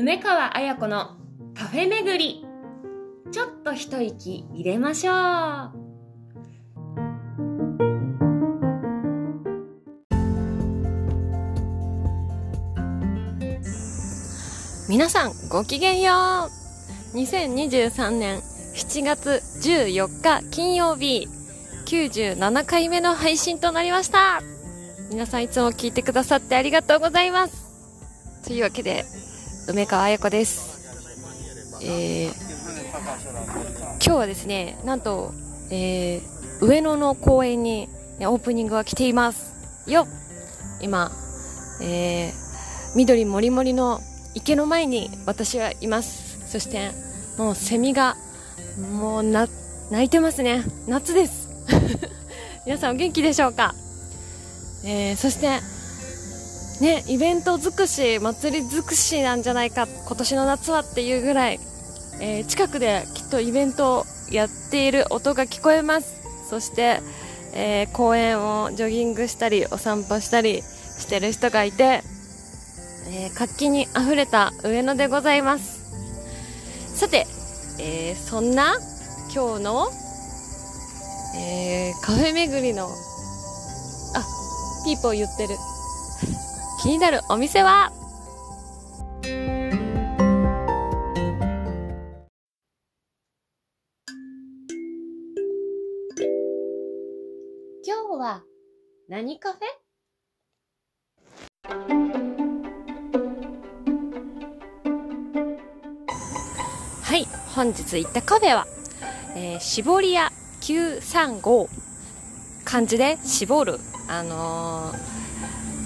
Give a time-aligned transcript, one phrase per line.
[0.00, 1.16] 梅川彩子の
[1.56, 2.46] カフェ巡り。
[3.32, 5.72] ちょっと一息入れましょう。
[14.88, 17.16] 皆さんごきげんよう。
[17.16, 21.26] 2023年7月14日金曜日。
[21.86, 24.42] 97回目の配信となりました。
[25.10, 28.44] 皆さんいつも聞いてくださってありがとうございます。
[28.46, 29.04] というわけで
[29.68, 30.78] 梅川彩子です。
[31.82, 32.32] えー、
[33.96, 35.34] 今日はですねなんと、
[35.70, 37.86] えー、上野の公園に
[38.20, 39.52] オープニングが来ています
[39.86, 40.06] よ。
[40.80, 41.12] 今、
[41.82, 42.32] えー、
[42.96, 44.00] 緑もりもりの
[44.34, 46.50] 池の前に私はいます。
[46.50, 46.90] そして
[47.36, 48.16] もうセミが
[48.90, 49.48] もうな
[49.90, 50.64] 泣いてますね。
[50.86, 51.50] 夏です。
[52.64, 53.74] 皆さんお元気でしょうか、
[54.82, 55.60] えー、そして
[56.80, 61.60] ねイベント尽くし祭り尽くしなんじゃないか今年の夏はっていうぐらい、
[62.20, 66.18] えー、近くできっとイベントをやっている音が聞こえます。
[66.50, 67.00] そして、
[67.54, 72.02] えー、公園をジョギングしたりお散歩したりしてる人がいて
[73.10, 75.78] えー、活気にあふれた上野でございます。
[76.94, 77.26] さて、
[77.80, 78.76] えー、そんな
[79.34, 79.88] 今日の、
[81.36, 82.88] えー、カフェ巡りのあ
[84.84, 85.54] ピーポー言ってる。
[86.80, 87.90] 気になるお店は？
[97.84, 98.44] 今日は
[99.08, 99.62] 何カフェ？
[107.02, 107.24] はい
[107.56, 108.68] 本日行ったカフェは、
[109.34, 111.68] えー、絞り屋935
[112.64, 113.80] 漢字で絞る。
[114.06, 114.98] あのー、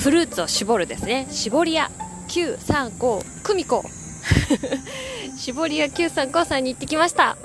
[0.00, 1.26] フルーツを絞るですね。
[1.30, 1.90] 絞り屋
[2.28, 3.84] 935久美子。
[5.36, 7.36] 絞り屋935さんに行ってきました。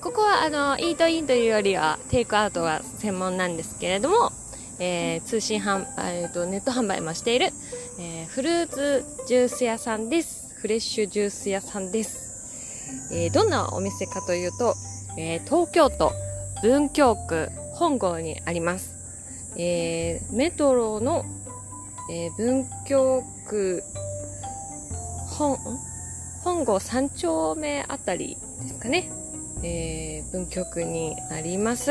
[0.00, 4.32] ここはあのイートインというよりはテイクアウトが専門なんですけれども、
[4.80, 7.52] えー、通信販、えーと、ネット販売もしている、
[8.00, 10.56] えー、フルーツジュース屋さんです。
[10.56, 13.12] フレッシュジュース屋さんです。
[13.12, 14.74] えー、どんなお店かというと、
[15.16, 16.10] えー、東京都
[16.60, 18.94] 文京区本郷にあります。
[19.56, 21.24] えー、メトロの、
[22.10, 23.82] え文京区
[25.30, 25.56] 本、
[26.42, 29.10] 本郷三丁目あたりですかね。
[29.62, 31.90] え文京区にあります。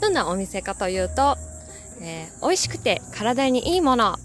[0.00, 1.36] どんなお店かというと、
[2.00, 4.16] え美味しくて体にいいもの、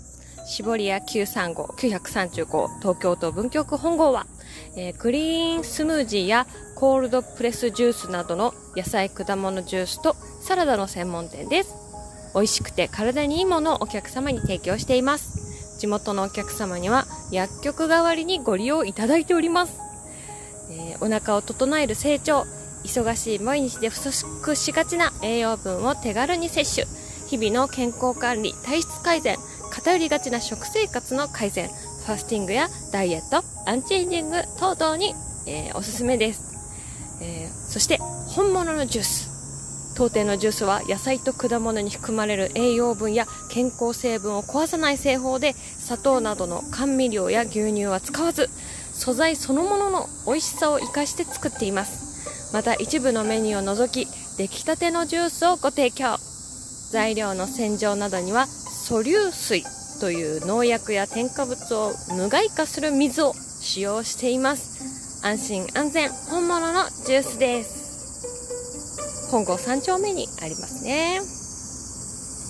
[0.45, 4.27] 絞り屋935、935、東京都文京区本郷は、
[4.77, 11.86] えー、グリーンスムージーやコールドプレスジュースなどの野菜果物ジュースとサラダの専門店です
[12.37, 15.47] 美味しくて体にいいものをお客様に提供しています。
[15.77, 19.79] 地元のお客様には薬局代わりにご利用いただいております、
[20.71, 22.45] えー、お腹を整える成長
[22.83, 26.87] 忙しい毎日で不足しがちな栄養分を手軽に摂取
[27.27, 29.37] 日々の健康管理体質改善
[29.71, 35.13] 偏りがちな食生活の改善ファスティングやダイエット、アンチエイジング等々に、
[35.45, 36.41] えー、おすすめです、
[37.21, 39.26] えー、そして本物のジュース。
[39.97, 48.47] 当店のジュースは野菜と果物に含まれる栄養分や健康成分を壊さない製法で砂糖などの甘味料や牛乳は使わず
[48.93, 52.53] 素材そのものの美味しさを生かして作っています。
[52.53, 56.17] また一部のメニューを除き出来たてのジュースをご提供
[56.91, 59.63] 材料の洗浄などには素粒水
[59.99, 65.25] という農薬や添加物を無害化する水を使用しています。
[65.25, 67.76] 安心安全本物のジュースです。
[69.31, 71.19] 本郷3丁目にありますね、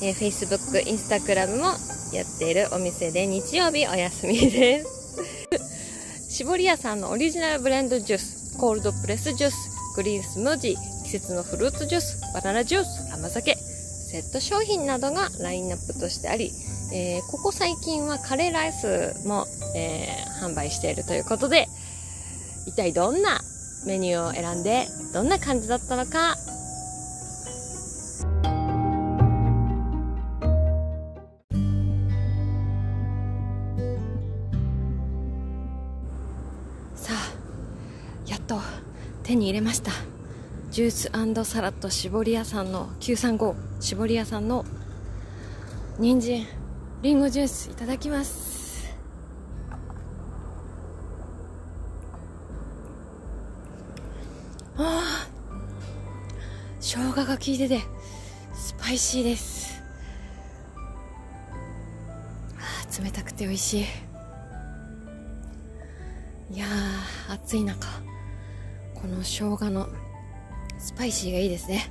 [0.04, 1.66] えー、Facebook、Instagram も
[2.14, 6.30] やっているお店で日曜日お休みです。
[6.38, 9.56] 絞り屋さんのオリジナルブレンドジュースコールドプレスジュース
[9.96, 16.52] グリーンスムージー季節のフルーツジュースバナナジュース甘酒セット商品などがラインナップとしてあり
[16.92, 19.46] えー、ここ最近はカレーライスも、
[19.76, 21.68] えー、販売しているということで、
[22.66, 23.42] 一体どんな
[23.86, 26.38] メニューを選んで、どんな感じだったのか、
[39.48, 39.92] 入れました。
[40.72, 41.10] ジュース
[41.50, 44.66] サラット絞り屋さんの935絞り屋さんの
[45.98, 46.46] 人参
[47.02, 48.94] リンゴジュースいただきます。
[54.78, 55.28] あ
[56.80, 57.82] 生姜が効いてて
[58.54, 59.82] スパイシーです。
[62.60, 63.86] あ冷たくて美味しい。
[66.52, 66.66] いや
[67.30, 68.07] 暑い中。
[69.08, 69.88] この生姜の
[70.78, 71.90] スパイシーがいいですね。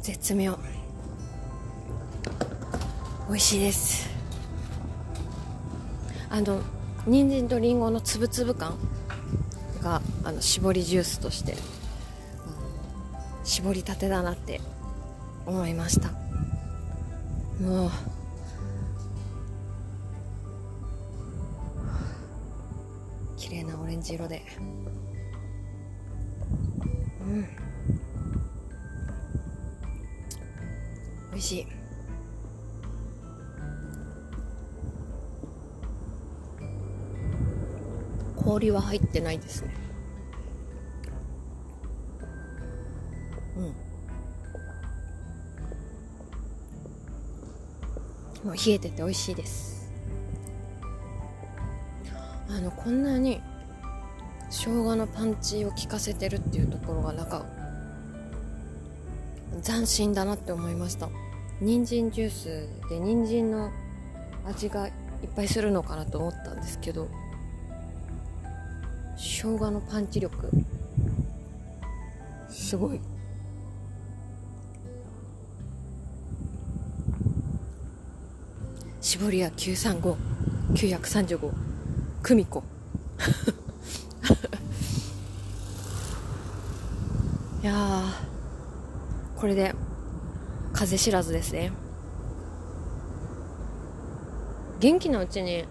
[0.00, 0.56] 絶妙。
[3.28, 4.08] 美味しいです。
[6.30, 6.60] あの
[7.08, 8.78] 人参とりんごのつぶつぶ感
[9.82, 11.58] があの絞りジュースとして、うん、
[13.44, 14.60] 絞りたてだなって
[15.44, 16.12] 思いました。
[17.60, 17.90] もう
[24.04, 24.44] 麗なオレンジ色で。
[27.20, 27.48] うん。
[31.30, 31.66] 美味しい。
[38.36, 39.74] 氷は入ってないですね。
[43.56, 43.64] うん。
[48.46, 49.90] もう冷えてて美味しいです。
[52.50, 53.40] あのこんなに
[54.56, 57.44] 生姜のパンチを効かせてるっていうところがなんか
[59.64, 61.08] 斬新だなって思いました。
[61.60, 63.72] 人参ジュースで人参の
[64.46, 64.92] 味がいっ
[65.34, 67.08] ぱいするのかなと思ったんですけど
[69.16, 70.48] 生姜のパンチ力
[72.48, 73.00] すごい。
[79.00, 81.50] 絞り屋935935
[82.22, 82.62] 久美子。
[87.62, 88.04] いや
[89.36, 89.74] これで
[90.72, 91.72] 風知らずですね。
[94.80, 95.64] 元気なうちに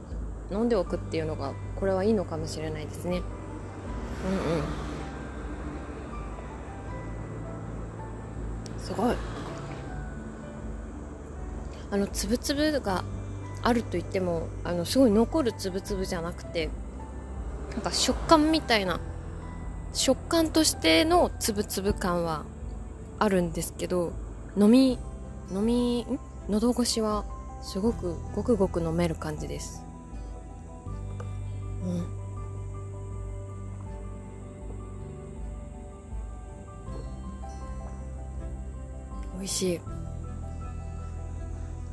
[0.51, 3.21] 飲んでおくっていうのがこれはいいのかもしれないですね。
[4.25, 4.63] うんうん。
[8.79, 9.15] すごい。
[11.91, 13.03] あのつぶつぶが
[13.61, 16.69] あると言ってもあのすごい残るつぶつぶじゃなくて
[17.73, 18.99] なんか食感みたいな
[19.93, 22.45] 食感としてのつぶつぶ感は
[23.19, 24.13] あるんですけど
[24.57, 24.99] 飲み
[25.51, 26.19] 飲みん？
[26.49, 27.25] 喉越しは
[27.61, 29.83] すごくごくごく飲める感じです。
[31.85, 32.05] うん。
[39.37, 39.81] 美味しい。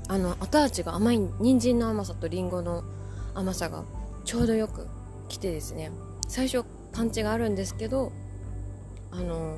[0.09, 2.83] あの後味が甘い人参の甘さとりんごの
[3.35, 3.85] 甘さが
[4.25, 4.87] ちょうどよく
[5.31, 5.91] きてですね
[6.29, 8.13] 最初パンチがあるんですけど
[9.11, 9.57] あの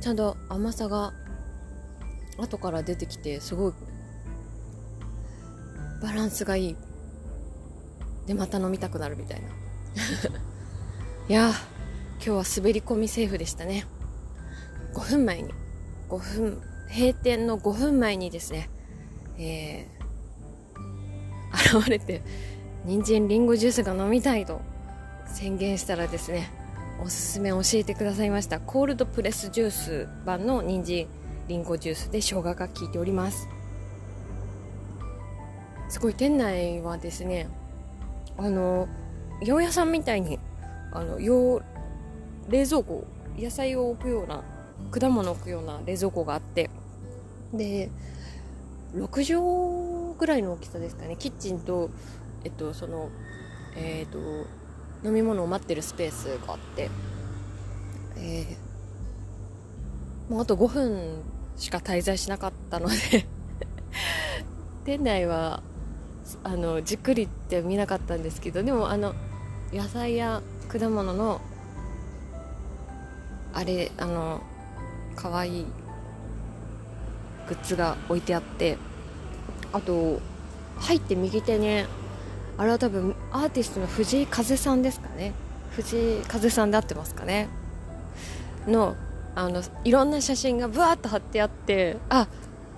[0.00, 1.12] ちゃんと甘さが
[2.38, 3.72] 後から出てきてすごい
[6.02, 6.76] バランスがいい。
[8.26, 9.48] でまた飲みたくなるみたいな。
[11.28, 11.52] いや
[12.16, 13.86] 今日は滑り込みセーフでしたね。
[14.94, 15.54] 5分前に
[16.08, 18.68] 5分閉店の5分前にですね
[19.38, 22.22] えー、現れて
[22.84, 24.60] 人参りんごジュースが飲みたいと
[25.26, 26.50] 宣言したらですね
[27.02, 31.08] おすすめ教えてくださいましたコールドプレスジュース版の人参
[31.48, 33.48] りんごジュースで生姜が効いております。
[35.92, 37.48] すごい店内はですね
[38.38, 38.88] あの
[39.40, 40.38] 八百屋さんみたいに
[40.90, 43.04] あの冷蔵庫
[43.36, 44.42] 野菜を置くような
[44.90, 46.70] 果物を置くような冷蔵庫があって
[47.52, 47.90] で
[48.94, 51.16] 6畳ぐらいの大きさですかね。
[51.18, 51.90] キッチンと
[52.44, 53.10] えっとその
[53.76, 54.18] えっ、と
[55.04, 56.90] 飲み物を待ってるスペースがあって
[58.16, 61.22] えー、もうあと5分
[61.56, 63.26] しか滞在しなかったので
[64.84, 65.62] 店内は
[66.44, 69.14] あのじっくりって見なかったんですけどでもあの
[69.72, 71.40] 野菜や果物の
[73.52, 74.42] あれあの
[75.16, 75.66] 可愛い
[77.48, 78.78] グッズが置いてあって
[79.72, 80.20] あと
[80.78, 81.86] 入って右手ね
[82.58, 85.32] あれは多分アーティストの藤井風さんですかね。
[85.72, 87.48] 藤井風さんで合ってますかね。
[88.66, 88.96] の
[89.34, 92.28] あのいろんな写真がぶわっと貼ってあってあ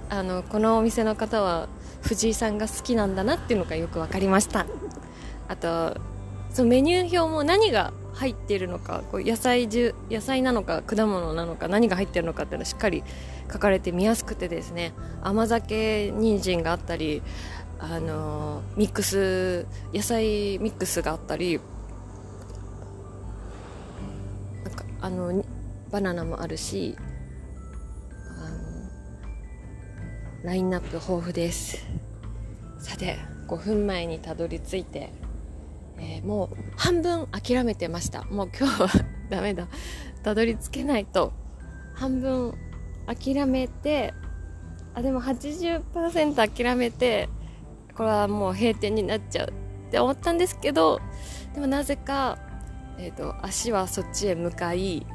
[0.08, 1.68] あのこのお店の方は
[2.02, 4.66] 藤井さんが好きなんだなっていうのがよく分かりました。
[5.48, 5.96] あと
[6.50, 9.68] そのメニュー表も何が入っているのかこう野菜
[10.08, 13.02] 野菜なのか果物なのか何が入ってるのかっていうのしっかり
[13.52, 14.92] 書かれて見やすくてですね。
[15.22, 17.22] 甘酒人参があったり
[17.86, 21.60] あのミックス野菜ミックスがあったり
[24.64, 25.44] なんかあの
[25.90, 26.96] バナナもあるし
[28.38, 28.56] あの
[30.44, 31.84] ラインナップ豊富です。
[32.78, 35.10] さて5分前にたどり着いて、
[35.98, 38.24] えー、もう半分諦めてました。
[38.24, 38.88] もう今日は
[39.28, 39.68] ダメだ。
[40.22, 41.34] たどり着けないと。
[41.94, 42.54] 半分
[43.06, 44.14] 諦めて
[44.94, 47.28] あでも80%諦めて
[47.96, 51.00] これはもう閉店になっちゃうって思ったんですけど
[51.54, 52.38] でもなぜか、
[52.98, 55.06] えーと、足はそっちへ向かい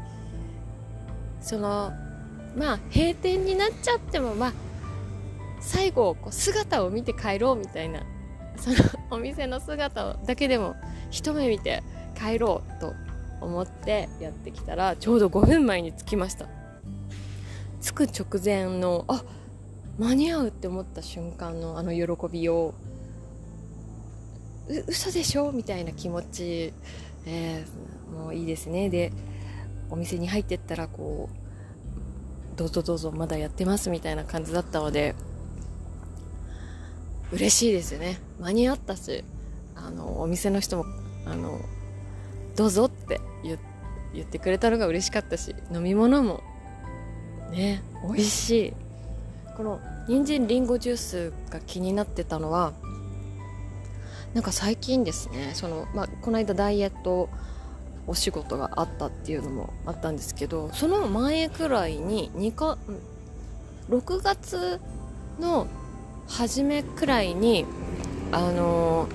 [1.42, 1.92] その
[2.56, 4.54] まあ閉店になっちゃってもまあ
[5.62, 8.02] 最後こう姿を見て帰ろうみたいな
[8.58, 8.76] その
[9.12, 10.76] お店の姿だけでも
[11.12, 11.84] 一目見て
[12.18, 12.94] 帰ろうと
[13.42, 16.48] 思ってやってきたらちょうど5分前に着きました。
[17.82, 19.24] 着く直前のあ
[20.00, 22.74] 間に合うって思った瞬間のあの喜びを
[24.70, 25.52] う嘘でしょ？
[25.52, 26.74] みたいな気持ち、
[27.26, 28.90] えー、もういいですね。
[28.90, 29.12] で
[29.90, 35.16] お店に入ってったらこうどうぞどうぞまだやってますみたいな感じだったので
[37.32, 38.20] 嬉しいですよね。
[38.40, 39.24] 間に合ったし
[39.76, 40.86] あのお店の人も
[41.26, 41.60] あの
[42.56, 46.42] どうぞって言ってくれたのが嬉しかったし飲み物も
[47.52, 48.74] ね美味しい。
[49.60, 52.72] この人参りんごジュースが気になってたのは
[54.34, 55.52] なんか最近ですね。
[55.54, 57.28] その、まあ、この間ダイエット
[58.08, 62.78] お仕事があったっていうのもあったんですけどその前くらいに2か
[63.90, 64.80] 6月
[65.42, 65.68] の
[66.30, 67.66] 初めくらいに
[68.32, 69.10] あの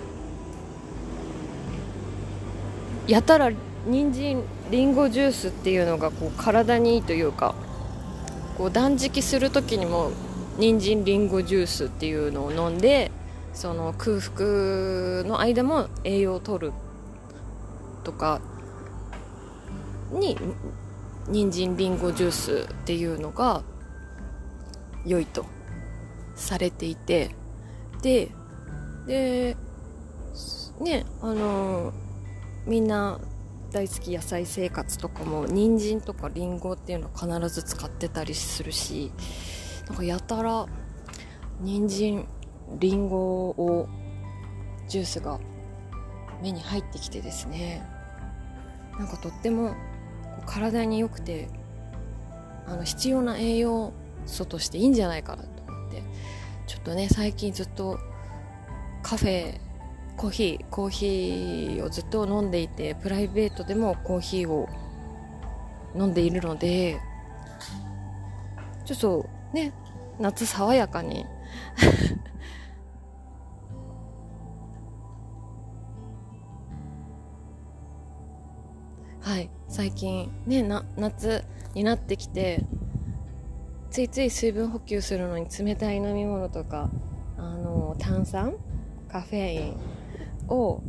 [3.06, 3.50] ー、やたら
[3.86, 7.54] 人参りんごジュースっていうのがこう体にいいというか
[8.58, 10.10] こう断食する時にも
[10.58, 13.11] 人参りんごジュースっていうのを飲んで
[13.52, 16.73] その空腹の間も栄養を取る
[18.02, 18.40] とか
[20.12, 20.37] に
[21.28, 23.62] 人参りんごジュースっていうのが
[25.04, 25.46] 良いと
[26.34, 27.30] されていて
[28.02, 28.30] で
[29.06, 29.56] で
[30.80, 31.92] ねあの
[32.66, 33.20] みんな
[33.70, 39.12] 大好き野菜生活とかも人参とかりんごっていうのを必ず使ってたりするし
[39.88, 40.66] なんかやたら
[41.60, 42.26] 人参
[42.78, 43.88] りんごを
[44.88, 45.38] ジュースが
[46.42, 47.82] 目に入ってきてですね。
[48.98, 49.74] なんかとっても
[50.46, 51.48] 体に良くて
[52.66, 53.92] あの必要な栄養
[54.26, 56.02] 素としていいんじゃないかなと思って。
[56.66, 57.98] ちょっとね最近ずっと
[59.02, 59.60] カフェ
[60.16, 64.68] コーヒーコーヒーをずっと飲んでいてプライベートでもコーヒーを
[65.94, 67.00] 飲んでいるので
[68.84, 69.73] ちょっとね
[70.18, 71.25] 夏爽やかに。
[79.20, 81.44] はい最近ねな夏
[81.75, 82.66] になってきて
[83.90, 86.90] ついつい水分補給するのに冷たい飲み物とか
[87.38, 88.56] あの炭酸
[89.08, 89.78] カフェイン
[90.49, 90.82] を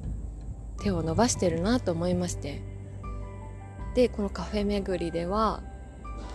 [0.82, 2.62] 手を伸ばしてるなと思いまして。
[3.94, 5.64] でこのカフェ巡りでは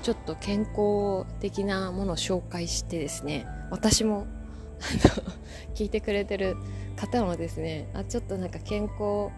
[0.01, 4.27] ちょっと健康的なものを紹介してですね私も
[5.75, 6.57] 聞いてくれてる
[6.97, 9.31] 方もですねあちょっとなんか健康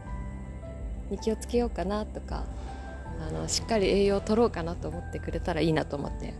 [1.10, 2.44] に気をつけようかなとか
[3.28, 6.34] あのしっかり栄養を取ろうかなと思ってくれたらいいなと思って、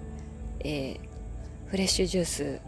[0.60, 1.00] えー、
[1.66, 2.60] フレッシュジュース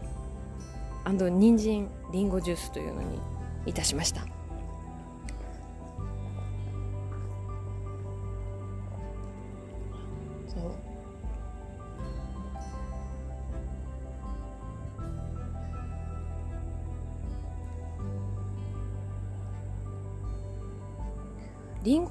[1.07, 3.19] 人参りんごジュースというのに
[3.65, 4.34] いたしました。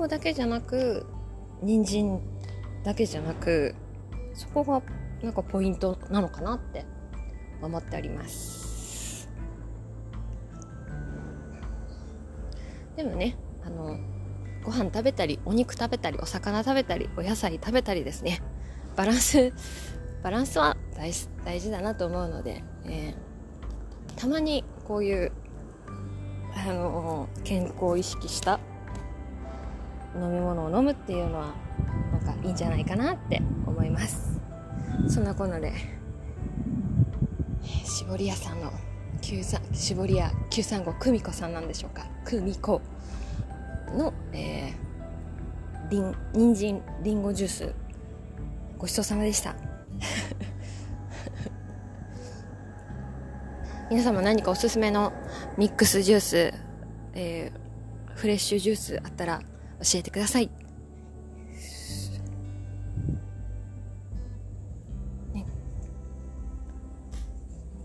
[0.05, 1.07] りんごだけじゃなく
[1.63, 2.21] 人参
[2.85, 3.75] だけじゃなく
[4.35, 4.83] そこが
[5.23, 6.85] なんかポイントなのかなって
[7.63, 9.31] 思っております。
[12.97, 13.99] でもねあの
[14.63, 18.43] ご飯食べたりお肉食べたりお魚食べたりお野菜食べたりですね。
[18.97, 19.53] バランス
[20.23, 21.11] バランスは大
[21.45, 25.33] 大事だなと思うので、えー、たまにこういう
[26.55, 28.61] あの健康を意識した
[30.15, 31.55] 飲み物を飲むっていうのは
[32.13, 34.41] なんかいいんじゃないかなって思います。
[35.09, 35.73] そんなこんなで
[37.85, 38.71] 絞り屋さんの
[39.73, 42.07] 絞り屋935久美子さんなんでしょうか？
[42.25, 42.81] 久美子
[43.97, 47.75] の、えー、りん人参りんごジュース。
[48.79, 49.55] ごちそうさまでした。
[53.91, 55.13] 皆様何かおすすめの
[55.57, 56.53] ミックスジュース、
[57.15, 59.41] えー、フレッシュジュースあったら
[59.85, 60.51] 教えてください。
[65.35, 65.45] ね、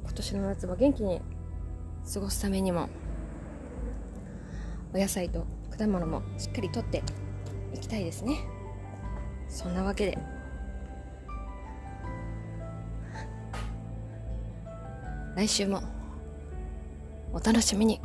[0.03, 1.22] 今年の夏も元気に
[2.12, 2.88] 過ごすためにも
[4.94, 5.46] お野菜と
[5.77, 7.03] 果物もしっかりとって
[7.74, 8.38] いきたいですね。
[9.50, 10.18] そんなわけで
[15.36, 15.82] 来週も
[17.34, 18.00] お楽しみに